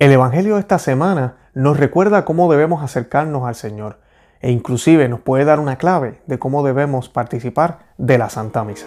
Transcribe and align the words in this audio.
El 0.00 0.12
Evangelio 0.12 0.54
de 0.54 0.60
esta 0.60 0.78
semana 0.78 1.36
nos 1.52 1.76
recuerda 1.76 2.24
cómo 2.24 2.50
debemos 2.50 2.82
acercarnos 2.82 3.46
al 3.46 3.54
Señor 3.54 3.98
e 4.40 4.50
inclusive 4.50 5.06
nos 5.10 5.20
puede 5.20 5.44
dar 5.44 5.60
una 5.60 5.76
clave 5.76 6.22
de 6.26 6.38
cómo 6.38 6.62
debemos 6.62 7.10
participar 7.10 7.80
de 7.98 8.16
la 8.16 8.30
Santa 8.30 8.64
Misa. 8.64 8.86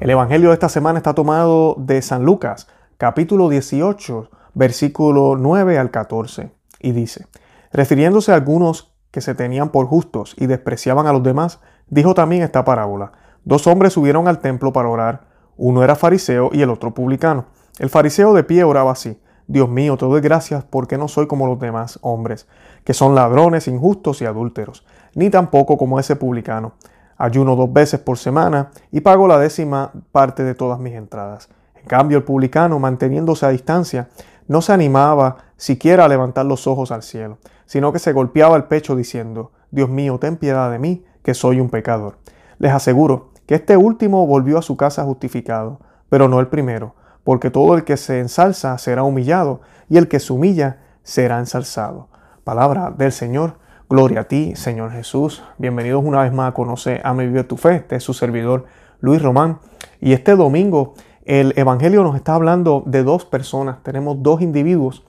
El 0.00 0.10
Evangelio 0.10 0.48
de 0.50 0.54
esta 0.54 0.68
semana 0.68 0.98
está 0.98 1.14
tomado 1.14 1.74
de 1.78 2.02
San 2.02 2.26
Lucas, 2.26 2.68
capítulo 2.98 3.48
18, 3.48 4.28
versículo 4.52 5.36
9 5.38 5.78
al 5.78 5.90
14, 5.90 6.50
y 6.80 6.92
dice, 6.92 7.26
refiriéndose 7.72 8.32
a 8.32 8.34
algunos 8.34 8.92
que 9.10 9.22
se 9.22 9.34
tenían 9.34 9.70
por 9.70 9.86
justos 9.86 10.34
y 10.36 10.44
despreciaban 10.44 11.06
a 11.06 11.14
los 11.14 11.22
demás, 11.22 11.58
dijo 11.88 12.12
también 12.12 12.42
esta 12.42 12.66
parábola. 12.66 13.12
Dos 13.46 13.68
hombres 13.68 13.92
subieron 13.92 14.26
al 14.26 14.40
templo 14.40 14.72
para 14.72 14.88
orar, 14.88 15.28
uno 15.56 15.84
era 15.84 15.94
fariseo 15.94 16.50
y 16.52 16.62
el 16.62 16.70
otro 16.70 16.92
publicano. 16.92 17.44
El 17.78 17.90
fariseo 17.90 18.34
de 18.34 18.42
pie 18.42 18.64
oraba 18.64 18.90
así, 18.90 19.20
Dios 19.46 19.68
mío, 19.68 19.96
te 19.96 20.04
doy 20.04 20.20
gracias 20.20 20.64
porque 20.64 20.98
no 20.98 21.06
soy 21.06 21.28
como 21.28 21.46
los 21.46 21.60
demás 21.60 22.00
hombres, 22.02 22.48
que 22.82 22.92
son 22.92 23.14
ladrones, 23.14 23.68
injustos 23.68 24.20
y 24.20 24.24
adúlteros, 24.24 24.84
ni 25.14 25.30
tampoco 25.30 25.78
como 25.78 26.00
ese 26.00 26.16
publicano. 26.16 26.72
Ayuno 27.16 27.54
dos 27.54 27.72
veces 27.72 28.00
por 28.00 28.18
semana 28.18 28.72
y 28.90 29.00
pago 29.02 29.28
la 29.28 29.38
décima 29.38 29.92
parte 30.10 30.42
de 30.42 30.56
todas 30.56 30.80
mis 30.80 30.94
entradas. 30.94 31.48
En 31.76 31.86
cambio, 31.86 32.18
el 32.18 32.24
publicano, 32.24 32.80
manteniéndose 32.80 33.46
a 33.46 33.50
distancia, 33.50 34.08
no 34.48 34.60
se 34.60 34.72
animaba 34.72 35.36
siquiera 35.56 36.06
a 36.06 36.08
levantar 36.08 36.46
los 36.46 36.66
ojos 36.66 36.90
al 36.90 37.04
cielo, 37.04 37.38
sino 37.64 37.92
que 37.92 38.00
se 38.00 38.12
golpeaba 38.12 38.56
el 38.56 38.64
pecho 38.64 38.96
diciendo, 38.96 39.52
Dios 39.70 39.88
mío, 39.88 40.18
ten 40.18 40.36
piedad 40.36 40.68
de 40.68 40.80
mí, 40.80 41.04
que 41.22 41.32
soy 41.32 41.60
un 41.60 41.70
pecador. 41.70 42.16
Les 42.58 42.72
aseguro 42.72 43.35
que 43.46 43.54
este 43.54 43.76
último 43.76 44.26
volvió 44.26 44.58
a 44.58 44.62
su 44.62 44.76
casa 44.76 45.04
justificado, 45.04 45.80
pero 46.08 46.28
no 46.28 46.40
el 46.40 46.48
primero, 46.48 46.94
porque 47.24 47.50
todo 47.50 47.74
el 47.76 47.84
que 47.84 47.96
se 47.96 48.20
ensalza 48.20 48.76
será 48.78 49.02
humillado, 49.04 49.60
y 49.88 49.96
el 49.96 50.08
que 50.08 50.20
se 50.20 50.32
humilla 50.32 50.78
será 51.02 51.38
ensalzado. 51.38 52.08
Palabra 52.44 52.92
del 52.96 53.12
Señor. 53.12 53.54
Gloria 53.88 54.22
a 54.22 54.24
ti, 54.24 54.56
Señor 54.56 54.90
Jesús. 54.90 55.44
Bienvenidos 55.58 56.02
una 56.04 56.22
vez 56.22 56.32
más 56.32 56.48
a 56.48 56.54
Conoce, 56.54 57.00
a 57.04 57.14
mi 57.14 57.26
Vive 57.26 57.44
tu 57.44 57.56
Fe. 57.56 57.76
Este 57.76 57.94
es 57.96 58.02
su 58.02 58.14
servidor 58.14 58.64
Luis 58.98 59.22
Román. 59.22 59.60
Y 60.00 60.12
este 60.12 60.34
domingo 60.34 60.94
el 61.24 61.52
Evangelio 61.56 62.02
nos 62.02 62.16
está 62.16 62.34
hablando 62.34 62.82
de 62.86 63.04
dos 63.04 63.24
personas. 63.24 63.82
Tenemos 63.84 64.24
dos 64.24 64.42
individuos. 64.42 65.04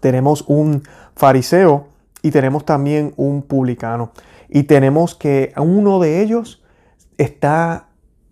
Tenemos 0.00 0.44
un 0.46 0.82
fariseo 1.14 1.88
y 2.20 2.32
tenemos 2.32 2.66
también 2.66 3.14
un 3.16 3.40
publicano. 3.40 4.12
Y 4.50 4.64
tenemos 4.64 5.14
que 5.14 5.54
uno 5.56 5.98
de 5.98 6.20
ellos 6.20 6.62
está 7.18 7.88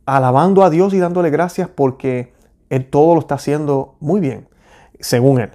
alabando 0.07 0.63
a 0.63 0.71
Dios 0.71 0.93
y 0.95 0.99
dándole 0.99 1.31
gracias 1.31 1.69
porque 1.69 2.33
él 2.71 2.89
todo 2.89 3.15
lo 3.15 3.21
está 3.21 3.37
haciendo 3.37 3.97
muy 4.01 4.21
bien, 4.21 4.49
según 5.01 5.41
él. 5.41 5.51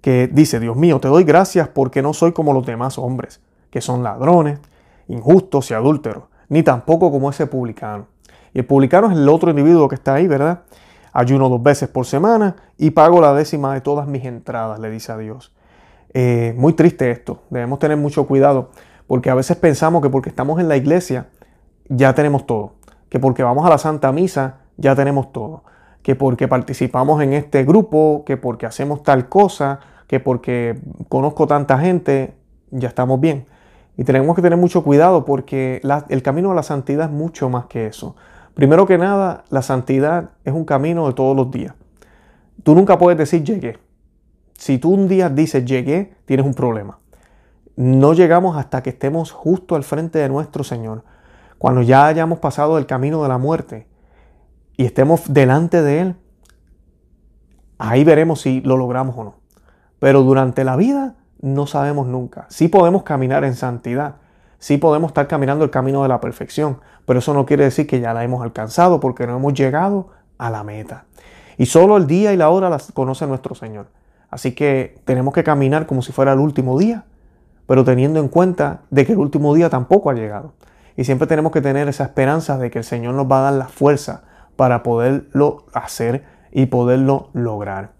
Que 0.00 0.28
dice, 0.28 0.60
Dios 0.60 0.76
mío, 0.76 1.00
te 1.00 1.08
doy 1.08 1.24
gracias 1.24 1.68
porque 1.68 2.02
no 2.02 2.12
soy 2.12 2.32
como 2.32 2.52
los 2.52 2.66
demás 2.66 2.98
hombres 2.98 3.40
que 3.74 3.80
son 3.80 4.04
ladrones, 4.04 4.60
injustos 5.08 5.70
y 5.72 5.74
adúlteros, 5.74 6.24
ni 6.48 6.62
tampoco 6.62 7.10
como 7.10 7.30
ese 7.30 7.48
publicano. 7.48 8.06
Y 8.52 8.60
el 8.60 8.66
publicano 8.66 9.10
es 9.10 9.16
el 9.16 9.28
otro 9.28 9.50
individuo 9.50 9.88
que 9.88 9.96
está 9.96 10.14
ahí, 10.14 10.28
¿verdad? 10.28 10.60
Ayuno 11.12 11.48
dos 11.48 11.60
veces 11.60 11.88
por 11.88 12.06
semana 12.06 12.54
y 12.78 12.90
pago 12.90 13.20
la 13.20 13.34
décima 13.34 13.74
de 13.74 13.80
todas 13.80 14.06
mis 14.06 14.24
entradas, 14.24 14.78
le 14.78 14.90
dice 14.90 15.10
a 15.10 15.16
Dios. 15.16 15.52
Eh, 16.12 16.54
muy 16.56 16.74
triste 16.74 17.10
esto, 17.10 17.42
debemos 17.50 17.80
tener 17.80 17.96
mucho 17.96 18.28
cuidado, 18.28 18.70
porque 19.08 19.28
a 19.28 19.34
veces 19.34 19.56
pensamos 19.56 20.00
que 20.02 20.08
porque 20.08 20.28
estamos 20.28 20.60
en 20.60 20.68
la 20.68 20.76
iglesia 20.76 21.26
ya 21.88 22.14
tenemos 22.14 22.46
todo, 22.46 22.72
que 23.08 23.18
porque 23.18 23.42
vamos 23.42 23.66
a 23.66 23.70
la 23.70 23.78
Santa 23.78 24.12
Misa 24.12 24.58
ya 24.76 24.94
tenemos 24.94 25.32
todo, 25.32 25.64
que 26.02 26.16
porque 26.16 26.48
participamos 26.48 27.22
en 27.22 27.32
este 27.32 27.64
grupo, 27.64 28.24
que 28.26 28.36
porque 28.36 28.66
hacemos 28.66 29.02
tal 29.02 29.28
cosa, 29.28 29.80
que 30.06 30.20
porque 30.20 30.78
conozco 31.08 31.46
tanta 31.46 31.78
gente, 31.78 32.34
ya 32.70 32.88
estamos 32.88 33.20
bien. 33.20 33.46
Y 33.96 34.04
tenemos 34.04 34.34
que 34.34 34.42
tener 34.42 34.58
mucho 34.58 34.82
cuidado 34.82 35.24
porque 35.24 35.80
el 36.08 36.22
camino 36.22 36.50
a 36.50 36.54
la 36.54 36.64
santidad 36.64 37.06
es 37.06 37.12
mucho 37.12 37.48
más 37.48 37.66
que 37.66 37.86
eso. 37.86 38.16
Primero 38.54 38.86
que 38.86 38.98
nada, 38.98 39.44
la 39.50 39.62
santidad 39.62 40.30
es 40.44 40.52
un 40.52 40.64
camino 40.64 41.06
de 41.06 41.14
todos 41.14 41.36
los 41.36 41.50
días. 41.50 41.74
Tú 42.62 42.74
nunca 42.74 42.98
puedes 42.98 43.18
decir 43.18 43.44
llegué. 43.44 43.78
Si 44.56 44.78
tú 44.78 44.90
un 44.90 45.08
día 45.08 45.28
dices 45.28 45.64
llegué, 45.64 46.14
tienes 46.24 46.46
un 46.46 46.54
problema. 46.54 46.98
No 47.76 48.12
llegamos 48.12 48.56
hasta 48.56 48.82
que 48.82 48.90
estemos 48.90 49.32
justo 49.32 49.74
al 49.74 49.84
frente 49.84 50.18
de 50.18 50.28
nuestro 50.28 50.64
Señor. 50.64 51.04
Cuando 51.58 51.82
ya 51.82 52.06
hayamos 52.06 52.38
pasado 52.38 52.78
el 52.78 52.86
camino 52.86 53.22
de 53.22 53.28
la 53.28 53.38
muerte 53.38 53.86
y 54.76 54.84
estemos 54.84 55.32
delante 55.32 55.82
de 55.82 56.00
Él, 56.00 56.16
ahí 57.78 58.04
veremos 58.04 58.40
si 58.40 58.60
lo 58.60 58.76
logramos 58.76 59.16
o 59.16 59.24
no. 59.24 59.34
Pero 59.98 60.22
durante 60.22 60.64
la 60.64 60.76
vida 60.76 61.14
no 61.40 61.66
sabemos 61.66 62.06
nunca. 62.06 62.46
Sí 62.48 62.68
podemos 62.68 63.02
caminar 63.02 63.44
en 63.44 63.54
santidad, 63.54 64.16
sí 64.58 64.78
podemos 64.78 65.08
estar 65.08 65.26
caminando 65.28 65.64
el 65.64 65.70
camino 65.70 66.02
de 66.02 66.08
la 66.08 66.20
perfección, 66.20 66.80
pero 67.06 67.18
eso 67.18 67.34
no 67.34 67.46
quiere 67.46 67.64
decir 67.64 67.86
que 67.86 68.00
ya 68.00 68.14
la 68.14 68.24
hemos 68.24 68.42
alcanzado 68.42 69.00
porque 69.00 69.26
no 69.26 69.36
hemos 69.36 69.54
llegado 69.54 70.08
a 70.38 70.50
la 70.50 70.64
meta. 70.64 71.04
Y 71.56 71.66
solo 71.66 71.96
el 71.96 72.06
día 72.06 72.32
y 72.32 72.36
la 72.36 72.50
hora 72.50 72.68
las 72.68 72.90
conoce 72.92 73.26
nuestro 73.26 73.54
Señor. 73.54 73.86
Así 74.30 74.52
que 74.52 74.98
tenemos 75.04 75.32
que 75.32 75.44
caminar 75.44 75.86
como 75.86 76.02
si 76.02 76.12
fuera 76.12 76.32
el 76.32 76.40
último 76.40 76.78
día, 76.78 77.04
pero 77.66 77.84
teniendo 77.84 78.18
en 78.20 78.28
cuenta 78.28 78.82
de 78.90 79.06
que 79.06 79.12
el 79.12 79.18
último 79.18 79.54
día 79.54 79.70
tampoco 79.70 80.10
ha 80.10 80.14
llegado. 80.14 80.54
Y 80.96 81.04
siempre 81.04 81.26
tenemos 81.26 81.52
que 81.52 81.60
tener 81.60 81.88
esa 81.88 82.04
esperanza 82.04 82.58
de 82.58 82.70
que 82.70 82.78
el 82.78 82.84
Señor 82.84 83.14
nos 83.14 83.30
va 83.30 83.40
a 83.40 83.50
dar 83.50 83.54
la 83.54 83.68
fuerza 83.68 84.22
para 84.56 84.82
poderlo 84.82 85.66
hacer 85.72 86.24
y 86.52 86.66
poderlo 86.66 87.30
lograr. 87.32 87.90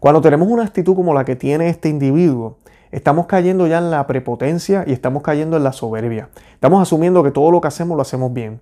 Cuando 0.00 0.20
tenemos 0.20 0.48
una 0.48 0.64
actitud 0.64 0.94
como 0.94 1.14
la 1.14 1.24
que 1.24 1.36
tiene 1.36 1.68
este 1.68 1.88
individuo, 1.88 2.58
estamos 2.90 3.26
cayendo 3.26 3.66
ya 3.66 3.78
en 3.78 3.90
la 3.90 4.06
prepotencia 4.06 4.84
y 4.86 4.92
estamos 4.92 5.22
cayendo 5.22 5.56
en 5.56 5.64
la 5.64 5.72
soberbia. 5.72 6.28
Estamos 6.54 6.82
asumiendo 6.82 7.22
que 7.22 7.30
todo 7.30 7.50
lo 7.50 7.60
que 7.60 7.68
hacemos 7.68 7.96
lo 7.96 8.02
hacemos 8.02 8.32
bien. 8.32 8.60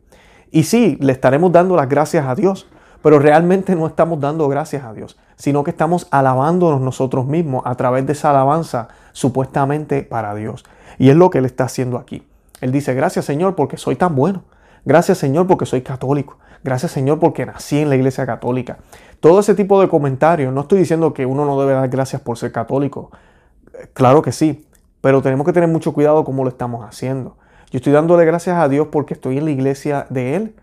Y 0.52 0.64
sí, 0.64 0.96
le 1.00 1.12
estaremos 1.12 1.50
dando 1.50 1.76
las 1.76 1.88
gracias 1.88 2.26
a 2.26 2.34
Dios, 2.34 2.68
pero 3.02 3.18
realmente 3.18 3.74
no 3.74 3.86
estamos 3.86 4.20
dando 4.20 4.48
gracias 4.48 4.84
a 4.84 4.92
Dios, 4.92 5.18
sino 5.36 5.64
que 5.64 5.70
estamos 5.70 6.06
alabándonos 6.10 6.80
nosotros 6.80 7.26
mismos 7.26 7.62
a 7.64 7.74
través 7.74 8.06
de 8.06 8.12
esa 8.12 8.30
alabanza 8.30 8.88
supuestamente 9.12 10.02
para 10.02 10.34
Dios. 10.34 10.64
Y 10.98 11.08
es 11.08 11.16
lo 11.16 11.30
que 11.30 11.38
Él 11.38 11.46
está 11.46 11.64
haciendo 11.64 11.96
aquí. 11.96 12.29
Él 12.60 12.72
dice, 12.72 12.94
gracias 12.94 13.24
Señor 13.24 13.54
porque 13.54 13.76
soy 13.76 13.96
tan 13.96 14.14
bueno. 14.14 14.44
Gracias 14.84 15.18
Señor 15.18 15.46
porque 15.46 15.66
soy 15.66 15.82
católico. 15.82 16.38
Gracias 16.64 16.92
Señor 16.92 17.18
porque 17.18 17.46
nací 17.46 17.78
en 17.78 17.88
la 17.88 17.96
iglesia 17.96 18.26
católica. 18.26 18.78
Todo 19.20 19.40
ese 19.40 19.54
tipo 19.54 19.80
de 19.80 19.88
comentarios, 19.88 20.52
no 20.52 20.62
estoy 20.62 20.78
diciendo 20.78 21.12
que 21.12 21.26
uno 21.26 21.44
no 21.44 21.60
debe 21.60 21.74
dar 21.74 21.88
gracias 21.88 22.22
por 22.22 22.38
ser 22.38 22.52
católico, 22.52 23.10
Claro 23.94 24.22
que 24.22 24.32
sí, 24.32 24.66
pero 25.00 25.22
tenemos 25.22 25.46
que 25.46 25.52
tener 25.52 25.68
mucho 25.68 25.92
cuidado 25.92 26.24
cómo 26.24 26.44
lo 26.44 26.50
estamos 26.50 26.84
haciendo. 26.86 27.36
Yo 27.70 27.78
estoy 27.78 27.92
dándole 27.92 28.24
gracias 28.24 28.58
a 28.58 28.68
Dios 28.68 28.88
porque 28.90 29.14
estoy 29.14 29.38
en 29.38 29.44
la 29.44 29.50
iglesia 29.50 30.06
de 30.10 30.36
Él, 30.36 30.54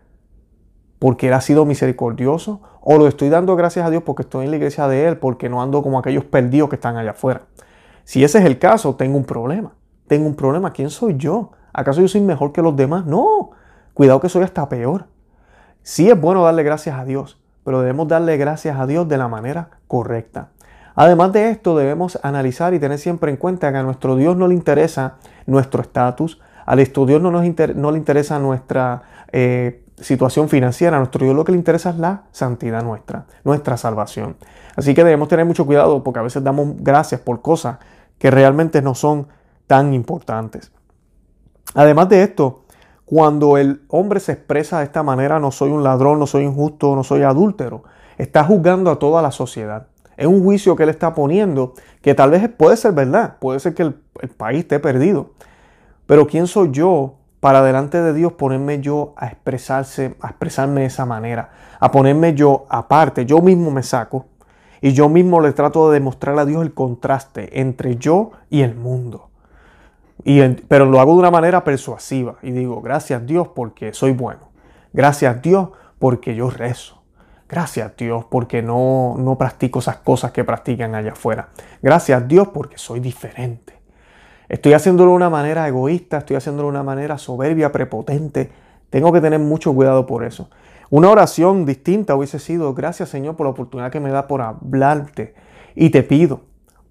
porque 0.99 1.27
Él 1.27 1.33
ha 1.33 1.41
sido 1.41 1.65
misericordioso, 1.65 2.61
o 2.81 2.97
lo 2.97 3.07
estoy 3.07 3.29
dando 3.29 3.55
gracias 3.55 3.85
a 3.85 3.89
Dios 3.89 4.03
porque 4.03 4.23
estoy 4.23 4.45
en 4.45 4.51
la 4.51 4.57
iglesia 4.57 4.87
de 4.87 5.07
Él, 5.07 5.17
porque 5.17 5.49
no 5.49 5.61
ando 5.61 5.81
como 5.81 5.99
aquellos 5.99 6.25
perdidos 6.25 6.69
que 6.69 6.75
están 6.75 6.97
allá 6.97 7.11
afuera. 7.11 7.43
Si 8.03 8.23
ese 8.23 8.39
es 8.39 8.45
el 8.45 8.59
caso, 8.59 8.95
tengo 8.95 9.17
un 9.17 9.25
problema. 9.25 9.73
Tengo 10.07 10.27
un 10.27 10.35
problema. 10.35 10.71
¿Quién 10.71 10.89
soy 10.89 11.15
yo? 11.17 11.51
¿Acaso 11.73 12.01
yo 12.01 12.07
soy 12.07 12.21
mejor 12.21 12.51
que 12.51 12.61
los 12.61 12.75
demás? 12.75 13.05
No. 13.05 13.51
Cuidado 13.93 14.19
que 14.19 14.29
soy 14.29 14.43
hasta 14.43 14.67
peor. 14.69 15.05
Sí 15.83 16.09
es 16.09 16.19
bueno 16.19 16.43
darle 16.43 16.63
gracias 16.63 16.99
a 16.99 17.05
Dios, 17.05 17.39
pero 17.63 17.79
debemos 17.79 18.07
darle 18.07 18.37
gracias 18.37 18.77
a 18.79 18.85
Dios 18.85 19.07
de 19.07 19.17
la 19.17 19.27
manera 19.27 19.69
correcta. 19.87 20.49
Además 20.95 21.31
de 21.31 21.49
esto, 21.51 21.77
debemos 21.77 22.19
analizar 22.23 22.73
y 22.73 22.79
tener 22.79 22.97
siempre 22.97 23.31
en 23.31 23.37
cuenta 23.37 23.71
que 23.71 23.77
a 23.77 23.83
nuestro 23.83 24.15
Dios 24.15 24.35
no 24.35 24.47
le 24.47 24.55
interesa 24.55 25.15
nuestro 25.45 25.81
estatus, 25.81 26.41
a 26.65 26.75
nuestro 26.75 27.05
Dios 27.05 27.21
no, 27.21 27.31
nos 27.31 27.43
no 27.75 27.91
le 27.91 27.97
interesa 27.97 28.39
nuestra 28.39 29.03
eh, 29.31 29.83
situación 29.99 30.49
financiera, 30.49 30.97
a 30.97 30.99
nuestro 30.99 31.23
Dios 31.23 31.35
lo 31.35 31.45
que 31.45 31.51
le 31.51 31.57
interesa 31.57 31.91
es 31.91 31.97
la 31.97 32.23
santidad 32.31 32.83
nuestra, 32.83 33.25
nuestra 33.43 33.77
salvación. 33.77 34.35
Así 34.75 34.93
que 34.93 35.03
debemos 35.03 35.27
tener 35.27 35.45
mucho 35.45 35.65
cuidado 35.65 36.03
porque 36.03 36.19
a 36.19 36.23
veces 36.23 36.43
damos 36.43 36.75
gracias 36.79 37.21
por 37.21 37.41
cosas 37.41 37.77
que 38.17 38.31
realmente 38.31 38.81
no 38.81 38.95
son 38.95 39.27
tan 39.67 39.93
importantes. 39.93 40.71
Además 41.75 42.09
de 42.09 42.23
esto, 42.23 42.63
cuando 43.05 43.57
el 43.57 43.83
hombre 43.89 44.19
se 44.19 44.31
expresa 44.31 44.79
de 44.79 44.85
esta 44.85 45.03
manera, 45.03 45.39
no 45.39 45.51
soy 45.51 45.69
un 45.71 45.83
ladrón, 45.83 46.19
no 46.19 46.27
soy 46.27 46.43
injusto, 46.43 46.95
no 46.95 47.03
soy 47.03 47.23
adúltero, 47.23 47.83
está 48.17 48.43
juzgando 48.43 48.89
a 48.89 48.99
toda 48.99 49.21
la 49.21 49.31
sociedad. 49.31 49.87
Es 50.17 50.25
un 50.25 50.43
juicio 50.43 50.75
que 50.75 50.83
él 50.83 50.89
está 50.89 51.13
poniendo 51.13 51.73
que 52.01 52.15
tal 52.15 52.31
vez 52.31 52.49
puede 52.49 52.75
ser 52.75 52.93
verdad, 52.93 53.37
puede 53.39 53.59
ser 53.59 53.75
que 53.75 53.83
el, 53.83 53.93
país 54.35 54.61
esté 54.61 54.79
perdido. 54.79 55.31
Pero 56.07 56.25
¿quién 56.25 56.47
soy 56.47 56.71
yo 56.71 57.13
para 57.39 57.61
delante 57.61 58.01
de 58.01 58.13
Dios 58.13 58.33
ponerme 58.33 58.81
yo 58.81 59.13
a 59.15 59.27
expresarse, 59.27 60.15
a 60.21 60.29
expresarme 60.29 60.81
de 60.81 60.87
esa 60.87 61.05
manera, 61.05 61.51
a 61.79 61.91
ponerme 61.91 62.33
yo 62.33 62.65
aparte, 62.69 63.25
yo 63.25 63.41
mismo 63.41 63.69
me 63.69 63.83
saco 63.83 64.25
y 64.81 64.93
yo 64.93 65.07
mismo 65.07 65.39
le 65.39 65.53
trato 65.53 65.89
de 65.89 65.99
demostrar 65.99 66.37
a 66.39 66.45
Dios 66.45 66.63
el 66.63 66.73
contraste 66.73 67.59
entre 67.61 67.97
yo 67.97 68.31
y 68.49 68.61
el 68.61 68.75
mundo. 68.75 69.29
Pero 70.23 70.85
lo 70.85 70.99
hago 70.99 71.13
de 71.13 71.19
una 71.19 71.31
manera 71.31 71.63
persuasiva 71.63 72.35
y 72.41 72.51
digo, 72.51 72.81
gracias 72.81 73.25
Dios 73.25 73.49
porque 73.49 73.93
soy 73.93 74.11
bueno. 74.11 74.49
Gracias 74.93 75.41
Dios 75.41 75.69
porque 75.99 76.35
yo 76.35 76.49
rezo. 76.49 77.01
Gracias 77.47 77.95
Dios 77.95 78.25
porque 78.29 78.61
no, 78.61 79.15
no 79.17 79.37
practico 79.37 79.79
esas 79.79 79.97
cosas 79.97 80.31
que 80.31 80.43
practican 80.43 80.95
allá 80.95 81.13
afuera. 81.13 81.49
Gracias 81.81 82.27
Dios 82.27 82.49
porque 82.49 82.77
soy 82.77 82.99
diferente. 82.99 83.73
Estoy 84.49 84.73
haciéndolo 84.73 85.11
de 85.11 85.17
una 85.17 85.29
manera 85.29 85.67
egoísta, 85.67 86.19
estoy 86.19 86.37
haciéndolo 86.37 86.67
de 86.67 86.71
una 86.71 86.83
manera 86.83 87.17
soberbia, 87.17 87.71
prepotente. 87.71 88.49
Tengo 88.89 89.11
que 89.11 89.21
tener 89.21 89.39
mucho 89.39 89.73
cuidado 89.73 90.05
por 90.05 90.23
eso. 90.23 90.49
Una 90.89 91.09
oración 91.09 91.65
distinta 91.65 92.15
hubiese 92.15 92.39
sido, 92.39 92.73
gracias 92.73 93.09
Señor 93.09 93.35
por 93.35 93.45
la 93.45 93.51
oportunidad 93.51 93.91
que 93.91 93.99
me 93.99 94.09
da 94.09 94.27
por 94.27 94.41
hablarte. 94.41 95.35
Y 95.75 95.89
te 95.89 96.01
pido 96.03 96.41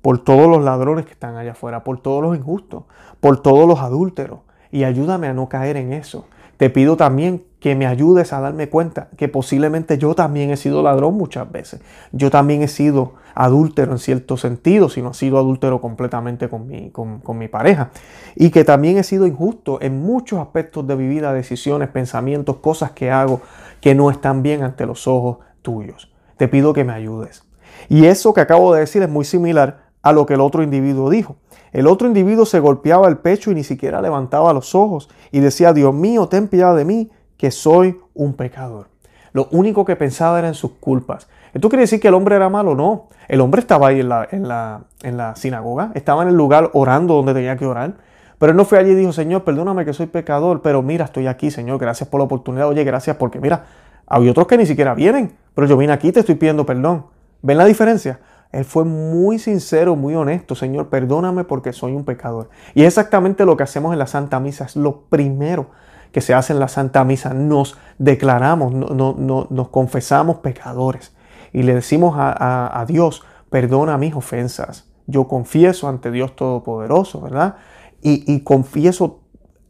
por 0.06 0.19
todos 0.19 0.47
los 0.47 0.62
ladrones 0.62 1.05
que 1.05 1.14
están 1.14 1.37
allá 1.37 1.50
afuera, 1.50 1.82
por 1.82 2.00
todos 2.00 2.23
los 2.23 2.37
injustos, 2.37 2.85
por 3.19 3.43
todos 3.43 3.67
los 3.67 3.81
adúlteros. 3.81 4.38
Y 4.70 4.85
ayúdame 4.85 5.26
a 5.26 5.35
no 5.35 5.49
caer 5.49 5.76
en 5.76 5.93
eso. 5.93 6.26
Te 6.58 6.70
pido 6.70 6.97
también 6.97 7.43
que 7.58 7.75
me 7.75 7.88
ayudes 7.88 8.32
a 8.32 8.38
darme 8.38 8.69
cuenta 8.69 9.08
que 9.17 9.26
posiblemente 9.26 9.99
yo 9.99 10.14
también 10.14 10.53
he 10.53 10.56
sido 10.56 10.81
ladrón 10.81 11.17
muchas 11.17 11.50
veces. 11.50 11.81
Yo 12.12 12.31
también 12.31 12.62
he 12.62 12.69
sido 12.69 13.14
adúltero 13.35 13.91
en 13.91 13.99
cierto 13.99 14.37
sentido, 14.37 14.88
si 14.88 15.03
no 15.03 15.11
he 15.11 15.14
sido 15.14 15.38
adúltero 15.38 15.81
completamente 15.81 16.49
con 16.49 16.69
mi, 16.69 16.91
con, 16.91 17.19
con 17.19 17.37
mi 17.37 17.49
pareja. 17.49 17.91
Y 18.37 18.50
que 18.50 18.62
también 18.62 18.99
he 18.99 19.03
sido 19.03 19.26
injusto 19.26 19.81
en 19.82 20.03
muchos 20.03 20.38
aspectos 20.38 20.87
de 20.87 20.94
mi 20.94 21.08
vida, 21.08 21.32
decisiones, 21.32 21.88
pensamientos, 21.88 22.58
cosas 22.58 22.93
que 22.93 23.11
hago 23.11 23.41
que 23.81 23.97
no 23.97 24.12
están 24.12 24.44
bien 24.44 24.62
ante 24.62 24.87
los 24.87 25.08
ojos 25.08 25.38
tuyos. 25.62 26.12
Te 26.37 26.47
pido 26.47 26.73
que 26.73 26.85
me 26.85 26.93
ayudes. 26.93 27.43
Y 27.88 28.06
eso 28.06 28.32
que 28.35 28.41
acabo 28.41 28.73
de 28.73 28.81
decir 28.81 29.03
es 29.03 29.08
muy 29.08 29.25
similar 29.25 29.86
a 30.06 30.12
lo 30.12 30.25
que 30.25 30.35
el 30.35 30.41
otro 30.41 30.62
individuo 30.62 31.11
dijo. 31.11 31.35
El 31.73 31.88
otro 31.88 32.06
individuo 32.06 32.47
se 32.47 32.61
golpeaba 32.61 33.08
el 33.08 33.19
pecho 33.19 33.50
y 33.50 33.56
ni 33.56 33.64
siquiera 33.64 34.00
levantaba 34.00 34.53
los 34.53 34.76
ojos 34.76 35.08
y 35.32 35.41
decía, 35.41 35.73
Dios 35.73 35.93
mío, 35.93 36.29
ten 36.29 36.47
piedad 36.47 36.76
de 36.76 36.85
mí, 36.85 37.11
que 37.37 37.50
soy 37.50 38.00
un 38.14 38.35
pecador. 38.35 38.87
Lo 39.32 39.49
único 39.50 39.85
que 39.85 39.97
pensaba 39.97 40.38
era 40.38 40.47
en 40.47 40.55
sus 40.55 40.70
culpas. 40.75 41.29
¿Esto 41.53 41.69
quiere 41.69 41.82
decir 41.82 41.99
que 41.99 42.06
el 42.06 42.14
hombre 42.14 42.37
era 42.37 42.49
malo? 42.49 42.76
No. 42.76 43.08
El 43.26 43.41
hombre 43.41 43.61
estaba 43.61 43.88
ahí 43.88 43.99
en 43.99 44.08
la, 44.08 44.29
en 44.31 44.47
la, 44.47 44.85
en 45.03 45.17
la 45.17 45.35
sinagoga, 45.35 45.91
estaba 45.94 46.23
en 46.23 46.29
el 46.29 46.37
lugar 46.37 46.70
orando 46.73 47.14
donde 47.14 47.35
tenía 47.35 47.56
que 47.56 47.67
orar. 47.67 47.94
Pero 48.38 48.53
él 48.53 48.56
no 48.56 48.64
fue 48.64 48.79
allí 48.79 48.93
y 48.93 48.94
dijo, 48.94 49.12
Señor, 49.12 49.43
perdóname 49.43 49.85
que 49.85 49.93
soy 49.93 50.06
pecador, 50.06 50.62
pero 50.62 50.82
mira, 50.82 51.06
estoy 51.06 51.26
aquí, 51.26 51.50
Señor, 51.50 51.79
gracias 51.81 52.08
por 52.08 52.20
la 52.20 52.26
oportunidad. 52.26 52.69
Oye, 52.69 52.85
gracias 52.85 53.17
porque 53.17 53.41
mira, 53.41 53.64
hay 54.06 54.29
otros 54.29 54.47
que 54.47 54.56
ni 54.56 54.67
siquiera 54.67 54.94
vienen, 54.94 55.35
pero 55.53 55.67
yo 55.67 55.76
vine 55.76 55.93
aquí 55.93 56.08
y 56.08 56.12
te 56.12 56.20
estoy 56.20 56.37
pidiendo 56.37 56.64
perdón. 56.64 57.06
¿Ven 57.43 57.58
la 57.58 57.64
diferencia? 57.64 58.20
Él 58.56 58.64
fue 58.64 58.85
muy 58.85 59.38
sincero, 59.38 59.97
muy 59.97 60.14
honesto. 60.14 60.55
Señor, 60.55 60.88
perdóname 60.88 61.44
porque 61.44 61.75
soy 61.75 61.93
un 61.93 62.05
pecador. 62.05 62.49
Y 62.75 62.82
es 62.82 62.88
exactamente 62.88 63.44
lo 63.44 63.55
que 63.55 63.64
hacemos 63.64 63.93
en 63.93 63.99
la 63.99 64.06
Santa 64.06 64.41
Misa. 64.41 64.64
Es 64.64 64.76
lo 64.76 65.03
primero 65.03 65.67
que 66.11 66.23
se 66.23 66.32
hace 66.32 66.55
en 66.55 66.61
la 66.61 66.69
Santa 66.69 67.05
Misa. 67.05 67.35
Nos 67.35 67.76
declaramos, 67.99 68.73
no, 68.73 69.47
nos 69.50 69.69
confesamos 69.69 70.38
pecadores. 70.38 71.14
Y 71.53 71.64
le 71.64 71.75
decimos 71.75 72.14
a, 72.17 72.82
Dios, 72.88 73.23
perdona 73.50 73.99
mis 73.99 74.14
ofensas. 74.14 74.88
Yo 75.06 75.29
confieso 75.29 75.87
ante 75.87 76.11
Dios 76.11 76.35
Todopoderoso, 76.35 77.20
¿verdad? 77.20 77.56
Y, 78.00 78.25
y 78.32 78.41
confieso 78.41 79.20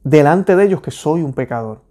delante 0.05 0.55
de 0.55 0.65
ellos 0.65 0.81
que 0.81 0.93
soy 0.93 1.23
un 1.23 1.33
pecador. 1.33 1.86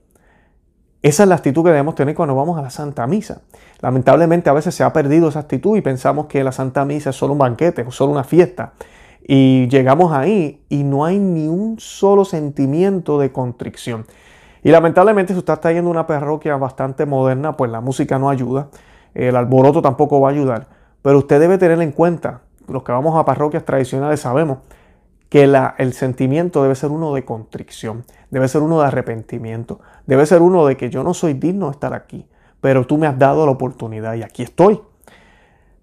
Esa 1.05 1.21
es 1.21 1.29
la 1.29 1.35
actitud 1.35 1.63
que 1.63 1.69
debemos 1.69 1.93
tener 1.93 2.15
cuando 2.15 2.33
vamos 2.33 2.57
a 2.57 2.63
la 2.63 2.71
Santa 2.71 3.05
Misa. 3.05 3.41
Lamentablemente 3.79 4.49
a 4.49 4.53
veces 4.53 4.73
se 4.73 4.83
ha 4.83 4.91
perdido 4.91 5.29
esa 5.29 5.41
actitud 5.41 5.77
y 5.77 5.81
pensamos 5.81 6.25
que 6.25 6.43
la 6.43 6.51
Santa 6.51 6.83
Misa 6.83 7.11
es 7.11 7.15
solo 7.15 7.33
un 7.33 7.37
banquete 7.37 7.83
o 7.83 7.91
solo 7.91 8.11
una 8.11 8.23
fiesta. 8.23 8.73
Y 9.21 9.67
llegamos 9.67 10.13
ahí 10.13 10.63
y 10.67 10.81
no 10.83 11.05
hay 11.05 11.19
ni 11.19 11.47
un 11.47 11.79
solo 11.79 12.25
sentimiento 12.25 13.19
de 13.19 13.31
contrición. 13.31 14.07
Y 14.63 14.71
lamentablemente 14.71 15.33
si 15.33 15.37
usted 15.37 15.53
está 15.53 15.71
yendo 15.71 15.89
a 15.89 15.91
una 15.91 16.07
parroquia 16.07 16.57
bastante 16.57 17.05
moderna, 17.05 17.55
pues 17.55 17.69
la 17.69 17.81
música 17.81 18.17
no 18.17 18.31
ayuda, 18.31 18.69
el 19.13 19.35
alboroto 19.35 19.83
tampoco 19.83 20.19
va 20.19 20.29
a 20.29 20.31
ayudar. 20.31 20.69
Pero 21.03 21.19
usted 21.19 21.39
debe 21.39 21.59
tener 21.59 21.79
en 21.83 21.91
cuenta, 21.91 22.41
los 22.67 22.81
que 22.81 22.91
vamos 22.91 23.15
a 23.15 23.25
parroquias 23.25 23.63
tradicionales 23.63 24.21
sabemos, 24.21 24.57
que 25.29 25.43
el 25.43 25.93
sentimiento 25.93 26.63
debe 26.63 26.75
ser 26.75 26.89
uno 26.91 27.13
de 27.13 27.25
contrición, 27.25 28.05
debe 28.31 28.47
ser 28.47 28.61
uno 28.61 28.79
de 28.79 28.87
arrepentimiento, 28.87 29.81
debe 30.07 30.25
ser 30.25 30.41
uno 30.41 30.65
de 30.65 30.77
que 30.77 30.89
yo 30.89 31.03
no 31.03 31.13
soy 31.13 31.33
digno 31.33 31.67
de 31.67 31.71
estar 31.71 31.93
aquí, 31.93 32.27
pero 32.61 32.85
tú 32.85 32.97
me 32.97 33.07
has 33.07 33.17
dado 33.17 33.45
la 33.45 33.51
oportunidad 33.51 34.15
y 34.15 34.23
aquí 34.23 34.43
estoy. 34.43 34.81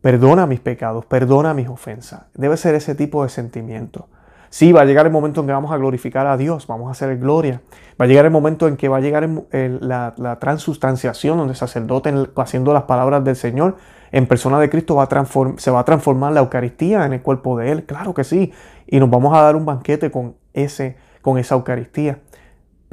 Perdona 0.00 0.46
mis 0.46 0.60
pecados, 0.60 1.06
perdona 1.06 1.54
mis 1.54 1.68
ofensas. 1.68 2.24
Debe 2.34 2.56
ser 2.56 2.74
ese 2.74 2.94
tipo 2.94 3.22
de 3.22 3.28
sentimiento. 3.28 4.08
Sí, 4.52 4.70
va 4.70 4.82
a 4.82 4.84
llegar 4.84 5.06
el 5.06 5.12
momento 5.12 5.40
en 5.40 5.46
que 5.46 5.52
vamos 5.54 5.72
a 5.72 5.78
glorificar 5.78 6.26
a 6.26 6.36
Dios, 6.36 6.66
vamos 6.66 6.88
a 6.88 6.90
hacer 6.90 7.16
gloria. 7.18 7.62
Va 7.98 8.04
a 8.04 8.06
llegar 8.06 8.26
el 8.26 8.30
momento 8.30 8.68
en 8.68 8.76
que 8.76 8.86
va 8.86 8.98
a 8.98 9.00
llegar 9.00 9.26
la, 9.50 10.38
transustanciación, 10.40 11.38
donde 11.38 11.52
el 11.52 11.56
sacerdote, 11.56 12.12
haciendo 12.36 12.74
las 12.74 12.82
palabras 12.82 13.24
del 13.24 13.34
Señor, 13.34 13.76
en 14.10 14.26
persona 14.26 14.60
de 14.60 14.68
Cristo 14.68 14.96
va 14.96 15.04
a 15.04 15.56
se 15.56 15.70
va 15.70 15.80
a 15.80 15.84
transformar 15.84 16.34
la 16.34 16.40
Eucaristía 16.40 17.06
en 17.06 17.14
el 17.14 17.22
cuerpo 17.22 17.56
de 17.56 17.72
Él. 17.72 17.84
Claro 17.84 18.12
que 18.12 18.24
sí. 18.24 18.52
Y 18.86 19.00
nos 19.00 19.08
vamos 19.08 19.34
a 19.34 19.40
dar 19.40 19.56
un 19.56 19.64
banquete 19.64 20.10
con, 20.10 20.34
ese, 20.52 20.96
con 21.22 21.38
esa 21.38 21.54
Eucaristía. 21.54 22.18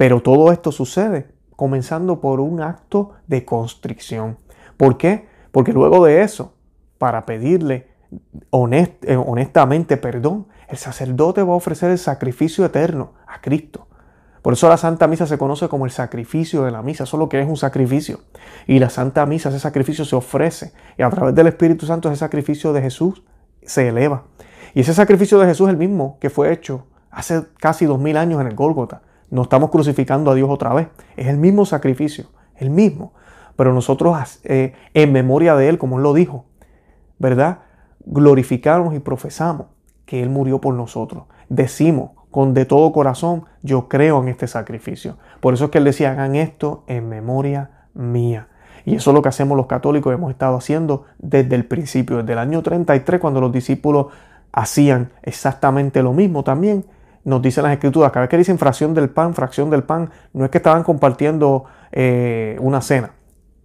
Pero 0.00 0.22
todo 0.22 0.50
esto 0.50 0.72
sucede 0.72 1.26
comenzando 1.56 2.22
por 2.22 2.40
un 2.40 2.62
acto 2.62 3.10
de 3.26 3.44
constricción. 3.44 4.38
¿Por 4.78 4.96
qué? 4.96 5.28
Porque 5.52 5.74
luego 5.74 6.02
de 6.06 6.22
eso, 6.22 6.54
para 6.96 7.26
pedirle 7.26 7.88
eh, 8.50 9.16
honestamente 9.16 9.98
perdón, 9.98 10.46
el 10.70 10.78
sacerdote 10.78 11.42
va 11.42 11.52
a 11.52 11.56
ofrecer 11.56 11.90
el 11.90 11.98
sacrificio 11.98 12.64
eterno 12.64 13.12
a 13.26 13.42
Cristo. 13.42 13.88
Por 14.40 14.54
eso 14.54 14.70
la 14.70 14.78
Santa 14.78 15.06
Misa 15.06 15.26
se 15.26 15.36
conoce 15.36 15.68
como 15.68 15.84
el 15.84 15.90
sacrificio 15.90 16.62
de 16.62 16.70
la 16.70 16.80
misa, 16.80 17.04
solo 17.04 17.28
que 17.28 17.38
es 17.38 17.46
un 17.46 17.58
sacrificio. 17.58 18.20
Y 18.66 18.78
la 18.78 18.88
Santa 18.88 19.26
Misa, 19.26 19.50
ese 19.50 19.58
sacrificio 19.58 20.06
se 20.06 20.16
ofrece. 20.16 20.72
Y 20.96 21.02
a 21.02 21.10
través 21.10 21.34
del 21.34 21.48
Espíritu 21.48 21.84
Santo 21.84 22.08
ese 22.08 22.20
sacrificio 22.20 22.72
de 22.72 22.80
Jesús 22.80 23.22
se 23.62 23.88
eleva. 23.88 24.24
Y 24.72 24.80
ese 24.80 24.94
sacrificio 24.94 25.38
de 25.38 25.46
Jesús 25.46 25.68
es 25.68 25.72
el 25.72 25.78
mismo 25.78 26.16
que 26.22 26.30
fue 26.30 26.54
hecho 26.54 26.86
hace 27.10 27.42
casi 27.58 27.84
dos 27.84 28.00
mil 28.00 28.16
años 28.16 28.40
en 28.40 28.46
el 28.46 28.54
Gólgota. 28.54 29.02
No 29.30 29.42
estamos 29.42 29.70
crucificando 29.70 30.30
a 30.30 30.34
Dios 30.34 30.48
otra 30.50 30.74
vez. 30.74 30.88
Es 31.16 31.28
el 31.28 31.36
mismo 31.36 31.64
sacrificio, 31.64 32.26
el 32.56 32.70
mismo. 32.70 33.12
Pero 33.56 33.72
nosotros 33.72 34.40
eh, 34.44 34.74
en 34.94 35.12
memoria 35.12 35.54
de 35.54 35.68
Él, 35.68 35.78
como 35.78 35.98
Él 35.98 36.02
lo 36.02 36.14
dijo, 36.14 36.46
¿verdad? 37.18 37.60
Glorificamos 38.04 38.94
y 38.94 38.98
profesamos 38.98 39.66
que 40.06 40.22
Él 40.22 40.30
murió 40.30 40.60
por 40.60 40.74
nosotros. 40.74 41.24
Decimos 41.48 42.12
con 42.30 42.54
de 42.54 42.64
todo 42.64 42.92
corazón, 42.92 43.44
yo 43.62 43.88
creo 43.88 44.22
en 44.22 44.28
este 44.28 44.46
sacrificio. 44.46 45.18
Por 45.40 45.54
eso 45.54 45.66
es 45.66 45.70
que 45.70 45.78
Él 45.78 45.84
decía, 45.84 46.12
hagan 46.12 46.36
esto 46.36 46.84
en 46.86 47.08
memoria 47.08 47.86
mía. 47.94 48.48
Y 48.84 48.94
eso 48.94 49.10
es 49.10 49.14
lo 49.14 49.22
que 49.22 49.28
hacemos 49.28 49.56
los 49.56 49.66
católicos, 49.66 50.12
hemos 50.14 50.30
estado 50.30 50.56
haciendo 50.56 51.04
desde 51.18 51.54
el 51.54 51.66
principio, 51.66 52.18
desde 52.18 52.32
el 52.32 52.38
año 52.38 52.62
33, 52.62 53.20
cuando 53.20 53.40
los 53.40 53.52
discípulos 53.52 54.06
hacían 54.52 55.10
exactamente 55.22 56.02
lo 56.02 56.12
mismo 56.12 56.44
también. 56.44 56.84
Nos 57.24 57.42
dicen 57.42 57.64
las 57.64 57.72
escrituras, 57.72 58.12
cada 58.12 58.22
vez 58.22 58.30
que 58.30 58.38
dicen 58.38 58.58
fracción 58.58 58.94
del 58.94 59.10
pan, 59.10 59.34
fracción 59.34 59.70
del 59.70 59.82
pan, 59.82 60.10
no 60.32 60.44
es 60.44 60.50
que 60.50 60.58
estaban 60.58 60.82
compartiendo 60.82 61.64
eh, 61.92 62.56
una 62.60 62.80
cena, 62.80 63.12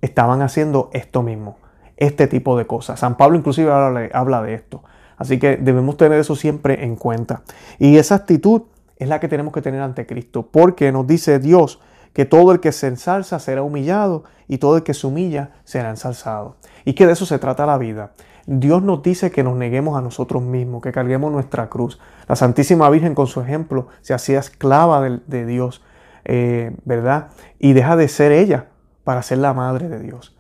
estaban 0.02 0.42
haciendo 0.42 0.90
esto 0.94 1.24
mismo, 1.24 1.58
este 1.98 2.28
tipo 2.28 2.58
de 2.58 2.68
cosas. 2.68 3.00
San 3.00 3.16
Pablo 3.16 3.38
inclusive 3.38 3.72
habla 3.72 4.42
de 4.42 4.54
esto. 4.54 4.84
Así 5.18 5.40
que 5.40 5.58
debemos 5.58 5.98
tener 5.98 6.20
eso 6.20 6.36
siempre 6.36 6.84
en 6.84 6.96
cuenta. 6.96 7.44
Y 7.80 7.98
esa 7.98 8.16
actitud 8.16 8.64
es 8.98 9.08
la 9.08 9.20
que 9.20 9.28
tenemos 9.28 9.54
que 9.54 9.62
tener 9.62 9.82
ante 9.82 10.06
Cristo, 10.06 10.48
porque 10.52 10.92
nos 10.92 11.08
dice 11.08 11.40
Dios 11.40 11.82
que 12.14 12.26
todo 12.26 12.54
el 12.54 12.62
que 12.62 12.72
se 12.72 12.88
ensalza 12.88 13.40
será 13.40 13.62
humillado 13.62 14.24
y 14.48 14.58
todo 14.58 14.78
el 14.78 14.84
que 14.84 14.94
se 14.94 15.06
humilla 15.06 15.52
será 15.66 15.90
ensalzado. 15.90 16.56
Y 16.86 16.94
que 16.94 17.06
de 17.06 17.14
eso 17.14 17.26
se 17.26 17.40
trata 17.40 17.66
la 17.66 17.78
vida. 17.78 18.12
Dios 18.48 18.84
nos 18.84 19.02
dice 19.02 19.32
que 19.32 19.44
nos 19.44 19.58
neguemos 19.58 19.98
a 19.98 20.02
nosotros 20.02 20.44
mismos, 20.44 20.82
que 20.82 20.92
carguemos 20.92 21.32
nuestra 21.32 21.68
cruz. 21.68 22.00
La 22.28 22.36
Santísima 22.36 22.90
Virgen 22.90 23.16
con 23.16 23.28
su 23.28 23.42
ejemplo 23.42 23.88
se 24.02 24.14
hacía 24.14 24.40
esclava 24.40 25.02
de, 25.02 25.46
Dios, 25.46 25.84
eh, 26.26 26.76
¿verdad? 26.86 27.30
Y 27.58 27.74
deja 27.74 27.96
de 27.96 28.08
ser 28.08 28.32
ella 28.32 28.68
para 29.04 29.24
ser 29.24 29.40
la 29.40 29.54
madre 29.54 29.90
de 29.90 30.00
Dios. 30.00 30.36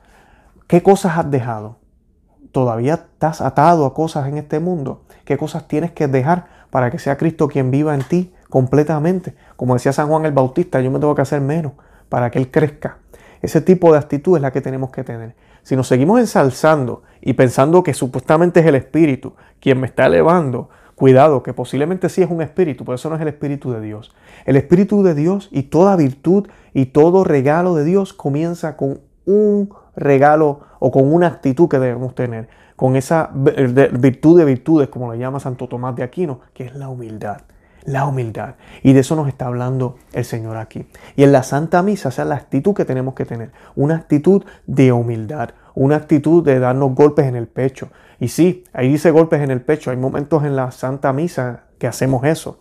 ¿Qué 0.67 0.83
cosas 0.83 1.17
has 1.17 1.31
dejado? 1.31 1.77
¿Todavía 2.51 2.93
estás 2.93 3.41
atado 3.41 3.85
a 3.85 3.93
cosas 3.93 4.27
en 4.27 4.37
este 4.37 4.59
mundo? 4.59 5.03
¿Qué 5.25 5.37
cosas 5.37 5.67
tienes 5.67 5.91
que 5.91 6.07
dejar 6.07 6.47
para 6.69 6.91
que 6.91 6.99
sea 6.99 7.17
Cristo 7.17 7.47
quien 7.47 7.71
viva 7.71 7.95
en 7.95 8.03
ti 8.03 8.33
completamente? 8.49 9.35
Como 9.55 9.73
decía 9.73 9.93
San 9.93 10.07
Juan 10.07 10.25
el 10.25 10.31
Bautista, 10.31 10.79
yo 10.79 10.91
me 10.91 10.99
tengo 10.99 11.15
que 11.15 11.21
hacer 11.23 11.41
menos 11.41 11.73
para 12.09 12.29
que 12.29 12.39
Él 12.39 12.51
crezca. 12.51 12.99
Ese 13.41 13.61
tipo 13.61 13.91
de 13.91 13.99
actitud 13.99 14.37
es 14.37 14.41
la 14.41 14.51
que 14.51 14.61
tenemos 14.61 14.91
que 14.91 15.03
tener. 15.03 15.35
Si 15.65 15.75
nos 15.75 15.87
seguimos 15.87 16.19
ensalzando 16.19 17.01
y 17.21 17.33
pensando 17.33 17.81
que 17.81 17.95
supuestamente 17.95 18.59
es 18.59 18.67
el 18.67 18.75
Espíritu 18.75 19.33
quien 19.59 19.79
me 19.79 19.87
está 19.87 20.05
elevando, 20.05 20.69
cuidado, 20.93 21.41
que 21.41 21.55
posiblemente 21.55 22.07
sí 22.09 22.21
es 22.21 22.29
un 22.29 22.43
Espíritu, 22.43 22.85
pero 22.85 22.93
eso 22.93 23.09
no 23.09 23.15
es 23.15 23.21
el 23.23 23.29
Espíritu 23.29 23.71
de 23.71 23.81
Dios. 23.81 24.13
El 24.45 24.57
Espíritu 24.57 25.01
de 25.01 25.15
Dios 25.15 25.49
y 25.51 25.63
toda 25.63 25.95
virtud 25.95 26.47
y 26.75 26.85
todo 26.85 27.23
regalo 27.23 27.73
de 27.73 27.83
Dios 27.83 28.13
comienza 28.13 28.77
con 28.77 28.99
un 29.25 29.73
regalo 29.95 30.59
o 30.77 30.91
con 30.91 31.11
una 31.11 31.25
actitud 31.25 31.67
que 31.67 31.79
debemos 31.79 32.13
tener, 32.13 32.47
con 32.75 32.95
esa 32.95 33.31
virtud 33.33 34.37
de 34.37 34.45
virtudes, 34.45 34.89
como 34.89 35.11
le 35.11 35.17
llama 35.17 35.39
Santo 35.39 35.67
Tomás 35.67 35.95
de 35.95 36.03
Aquino, 36.03 36.41
que 36.53 36.65
es 36.65 36.75
la 36.75 36.89
humildad. 36.89 37.41
La 37.85 38.05
humildad. 38.05 38.55
Y 38.83 38.93
de 38.93 39.01
eso 39.01 39.15
nos 39.15 39.27
está 39.27 39.45
hablando 39.47 39.97
el 40.13 40.25
Señor 40.25 40.57
aquí. 40.57 40.85
Y 41.15 41.23
en 41.23 41.31
la 41.31 41.43
Santa 41.43 41.81
Misa, 41.83 42.09
esa 42.09 42.23
es 42.23 42.27
la 42.27 42.35
actitud 42.35 42.73
que 42.73 42.85
tenemos 42.85 43.13
que 43.13 43.25
tener. 43.25 43.51
Una 43.75 43.95
actitud 43.95 44.43
de 44.65 44.91
humildad, 44.91 45.51
una 45.73 45.95
actitud 45.95 46.43
de 46.43 46.59
darnos 46.59 46.93
golpes 46.95 47.25
en 47.25 47.35
el 47.35 47.47
pecho. 47.47 47.89
Y 48.19 48.29
sí, 48.29 48.63
ahí 48.73 48.89
dice 48.89 49.11
golpes 49.11 49.41
en 49.41 49.51
el 49.51 49.61
pecho. 49.61 49.91
Hay 49.91 49.97
momentos 49.97 50.43
en 50.43 50.55
la 50.55 50.71
Santa 50.71 51.13
Misa 51.13 51.63
que 51.77 51.87
hacemos 51.87 52.23
eso. 52.25 52.59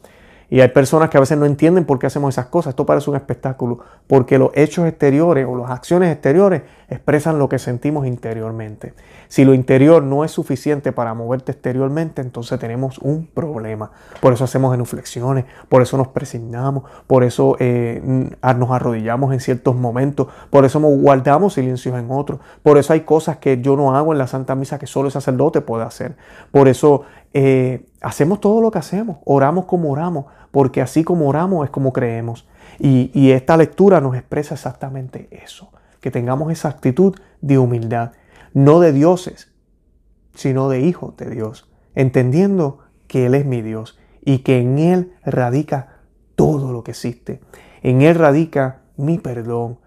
Y 0.51 0.61
hay 0.61 0.69
personas 0.69 1.09
que 1.09 1.17
a 1.17 1.21
veces 1.21 1.39
no 1.39 1.47
entienden 1.47 1.85
por 1.85 1.99
qué 1.99 2.07
hacemos 2.07 2.35
esas 2.35 2.47
cosas. 2.47 2.73
Esto 2.73 2.87
parece 2.87 3.11
un 3.11 3.17
espectáculo, 3.17 3.81
porque 4.07 4.39
los 4.39 4.51
hechos 4.55 4.87
exteriores 4.87 5.47
o 5.49 5.57
las 5.57 5.71
acciones 5.71 6.13
exteriores 6.13 6.63
expresan 6.95 7.39
lo 7.39 7.49
que 7.49 7.59
sentimos 7.59 8.07
interiormente. 8.07 8.95
Si 9.29 9.45
lo 9.45 9.55
interior 9.55 10.03
no 10.03 10.25
es 10.25 10.31
suficiente 10.31 10.93
para 10.93 11.15
moverte 11.15 11.53
exteriormente, 11.53 12.23
entonces 12.23 12.59
tenemos 12.59 12.99
un 12.99 13.27
problema. 13.27 13.91
Por 14.21 14.33
eso 14.33 14.45
hacemos 14.45 14.73
genuflexiones, 14.73 15.45
por 15.69 15.83
eso 15.83 15.97
nos 15.97 16.09
presignamos, 16.09 16.85
por 17.07 17.25
eso 17.25 17.57
eh, 17.59 18.01
nos 18.05 18.71
arrodillamos 18.71 19.33
en 19.33 19.41
ciertos 19.41 19.77
momentos, 19.77 20.29
por 20.51 20.65
eso 20.65 20.81
guardamos 20.81 21.55
silencios 21.55 21.99
en 21.99 22.11
otros, 22.11 22.41
por 22.63 22.79
eso 22.79 22.93
hay 22.93 23.01
cosas 23.01 23.39
que 23.39 23.61
yo 23.61 23.77
no 23.77 23.97
hago 23.97 24.13
en 24.13 24.19
la 24.19 24.27
Santa 24.27 24.55
Misa 24.55 24.79
que 24.79 24.87
solo 24.87 25.07
el 25.07 25.13
sacerdote 25.13 25.61
puede 25.61 25.85
hacer. 25.85 26.17
Por 26.51 26.69
eso 26.69 27.03
eh, 27.33 27.85
hacemos 28.01 28.41
todo 28.41 28.61
lo 28.61 28.71
que 28.71 28.79
hacemos, 28.79 29.19
oramos 29.25 29.65
como 29.65 29.91
oramos, 29.91 30.27
porque 30.51 30.81
así 30.81 31.03
como 31.03 31.29
oramos 31.29 31.65
es 31.65 31.71
como 31.71 31.93
creemos. 31.93 32.47
Y, 32.79 33.31
esta 33.31 33.57
lectura 33.57 34.01
nos 34.01 34.17
expresa 34.17 34.55
exactamente 34.55 35.29
eso, 35.31 35.71
que 36.05 36.11
tengamos 36.11 36.53
esa 36.53 36.69
actitud 36.69 37.17
de 37.41 37.57
humildad, 37.57 38.13
no 38.53 38.79
de 38.79 38.93
dioses, 38.93 39.51
sino 40.35 40.69
de 40.69 40.81
hijos 40.81 41.17
de 41.17 41.31
Dios, 41.31 41.67
entendiendo 41.95 42.81
que 43.07 43.25
Él 43.25 43.35
es 43.35 43.47
mi 43.47 43.63
Dios 43.63 43.99
y 44.23 44.41
que 44.41 44.59
en 44.59 44.79
Él 44.79 45.15
radica 45.25 46.01
todo 46.37 46.75
lo 46.75 46.85
que 46.85 46.91
existe. 46.91 47.41
En 47.81 48.03
Él 48.03 48.17
radica 48.17 48.83
mi 48.99 49.17
perdón, 49.17 49.79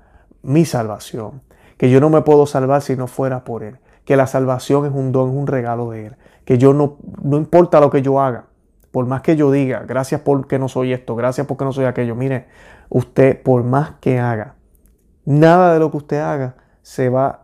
mi 0.41 0.65
salvación, 0.65 1.43
que 1.77 1.91
yo 1.91 1.99
no 1.99 2.09
me 2.09 2.23
puedo 2.23 2.47
salvar 2.47 2.81
si 2.81 2.95
no 2.95 3.05
fuera 3.05 3.43
por 3.43 3.61
Él, 3.61 3.77
que 4.03 4.17
la 4.17 4.25
salvación 4.25 4.87
es 4.87 4.93
un 4.93 5.11
don, 5.11 5.29
es 5.29 5.35
un 5.35 5.45
regalo 5.45 5.91
de 5.91 6.07
Él, 6.07 6.15
que 6.45 6.57
yo 6.57 6.73
no, 6.73 6.97
no 7.21 7.37
importa 7.37 7.79
lo 7.79 7.91
que 7.91 8.01
yo 8.01 8.19
haga, 8.19 8.45
por 8.89 9.05
más 9.05 9.21
que 9.21 9.35
yo 9.35 9.51
diga, 9.51 9.83
gracias 9.87 10.21
porque 10.21 10.57
no 10.57 10.67
soy 10.67 10.93
esto, 10.93 11.15
gracias 11.15 11.45
porque 11.45 11.63
no 11.63 11.73
soy 11.73 11.85
aquello, 11.85 12.15
mire, 12.15 12.47
usted 12.89 13.39
por 13.39 13.63
más 13.63 13.91
que 14.01 14.17
haga, 14.17 14.56
nada 15.27 15.73
de 15.73 15.79
lo 15.79 15.91
que 15.91 15.97
usted 15.97 16.19
haga 16.19 16.55
se 16.81 17.09
va 17.09 17.41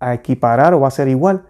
a 0.00 0.14
equiparar 0.14 0.74
o 0.74 0.80
va 0.80 0.88
a 0.88 0.90
ser 0.90 1.08
igual 1.08 1.42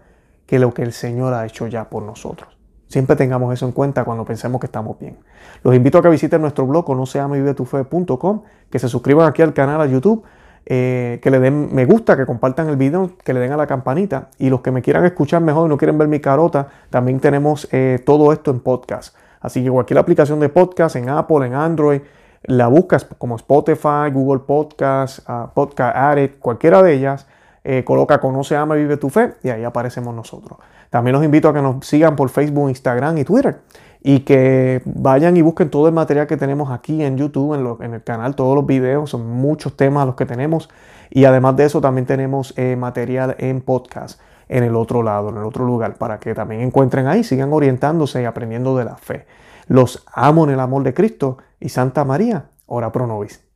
que 0.45 0.59
lo 0.59 0.73
que 0.73 0.83
el 0.83 0.93
Señor 0.93 1.33
ha 1.33 1.45
hecho 1.45 1.67
ya 1.67 1.89
por 1.89 2.03
nosotros. 2.03 2.57
Siempre 2.87 3.15
tengamos 3.15 3.53
eso 3.53 3.65
en 3.65 3.71
cuenta 3.71 4.05
cuando 4.05 4.23
pensemos 4.23 4.61
que 4.61 4.67
estamos 4.67 4.99
bien. 4.99 5.17
Los 5.63 5.75
invito 5.75 5.97
a 5.97 6.01
que 6.01 6.09
visiten 6.09 6.41
nuestro 6.41 6.65
blog 6.67 6.85
no 6.95 8.43
que 8.69 8.79
se 8.79 8.89
suscriban 8.89 9.27
aquí 9.27 9.41
al 9.41 9.53
canal 9.53 9.81
a 9.81 9.85
YouTube 9.85 10.23
eh, 10.69 11.19
que 11.21 11.31
le 11.31 11.39
den 11.39 11.73
me 11.73 11.85
gusta, 11.85 12.17
que 12.17 12.25
compartan 12.25 12.67
el 12.67 12.75
video, 12.75 13.11
que 13.23 13.33
le 13.33 13.39
den 13.39 13.53
a 13.53 13.57
la 13.57 13.67
campanita. 13.67 14.29
Y 14.37 14.49
los 14.49 14.59
que 14.59 14.71
me 14.71 14.81
quieran 14.81 15.05
escuchar 15.05 15.41
mejor 15.41 15.67
y 15.67 15.69
no 15.69 15.77
quieren 15.77 15.97
ver 15.97 16.09
mi 16.09 16.19
carota, 16.19 16.67
también 16.89 17.21
tenemos 17.21 17.69
eh, 17.71 18.03
todo 18.05 18.33
esto 18.33 18.51
en 18.51 18.59
podcast. 18.59 19.15
Así 19.39 19.63
que 19.63 19.69
cualquier 19.69 19.97
aplicación 19.99 20.41
de 20.41 20.49
podcast 20.49 20.97
en 20.97 21.07
Apple, 21.07 21.45
en 21.45 21.53
Android, 21.53 22.01
la 22.43 22.67
buscas 22.67 23.05
como 23.17 23.35
Spotify, 23.35 24.11
Google 24.11 24.41
Podcast, 24.45 25.27
uh, 25.29 25.49
Podcast 25.53 25.95
Addict, 25.95 26.39
cualquiera 26.39 26.81
de 26.81 26.93
ellas, 26.93 27.27
eh, 27.63 27.83
coloca 27.83 28.19
Conoce, 28.19 28.55
Ama, 28.55 28.75
Vive 28.75 28.97
tu 28.97 29.09
Fe 29.09 29.33
y 29.43 29.49
ahí 29.49 29.63
aparecemos 29.63 30.15
nosotros. 30.15 30.59
También 30.89 31.13
los 31.13 31.23
invito 31.23 31.49
a 31.49 31.53
que 31.53 31.61
nos 31.61 31.85
sigan 31.85 32.15
por 32.15 32.29
Facebook, 32.29 32.69
Instagram 32.69 33.17
y 33.17 33.23
Twitter 33.25 33.59
y 34.01 34.21
que 34.21 34.81
vayan 34.85 35.35
y 35.35 35.41
busquen 35.41 35.69
todo 35.69 35.87
el 35.87 35.93
material 35.93 36.27
que 36.27 36.37
tenemos 36.37 36.71
aquí 36.71 37.03
en 37.03 37.17
YouTube, 37.17 37.81
en, 37.81 37.93
el 37.93 38.03
canal, 38.03 38.35
todos 38.35 38.55
los 38.55 38.65
videos, 38.65 39.09
son 39.09 39.29
muchos 39.29 39.75
temas 39.75 40.05
los 40.05 40.15
que 40.15 40.25
tenemos 40.25 40.69
y 41.09 41.25
además 41.25 41.57
de 41.57 41.65
eso 41.65 41.81
también 41.81 42.05
tenemos 42.05 42.53
eh, 42.57 42.75
material 42.77 43.35
en 43.39 43.61
podcast 43.61 44.21
en 44.49 44.63
el 44.63 44.75
otro 44.75 45.03
lado, 45.03 45.29
en 45.29 45.37
el 45.37 45.43
otro 45.43 45.65
lugar, 45.65 45.95
para 45.95 46.19
que 46.19 46.33
también 46.33 46.61
encuentren 46.61 47.07
ahí, 47.07 47.23
sigan 47.23 47.51
orientándose 47.51 48.21
y 48.21 48.25
aprendiendo 48.25 48.77
de 48.77 48.85
la 48.85 48.95
fe. 48.95 49.25
Los 49.67 50.05
amo 50.13 50.45
en 50.45 50.51
el 50.51 50.59
amor 50.61 50.83
de 50.83 50.93
Cristo 50.93 51.39
y 51.59 51.69
Santa 51.69 52.03
María, 52.05 52.51
ora 52.65 52.91
pro 52.91 53.07
nobis. 53.07 53.46